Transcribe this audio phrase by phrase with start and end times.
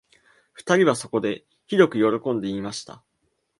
[0.53, 3.03] 二人はそこで、ひどくよろこんで言いました